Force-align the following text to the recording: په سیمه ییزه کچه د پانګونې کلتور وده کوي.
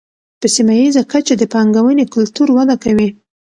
په 0.39 0.47
سیمه 0.55 0.73
ییزه 0.81 1.03
کچه 1.11 1.33
د 1.37 1.43
پانګونې 1.53 2.05
کلتور 2.13 2.47
وده 2.57 2.75
کوي. 2.83 3.09